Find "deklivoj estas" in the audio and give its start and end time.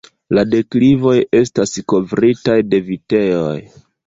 0.53-1.75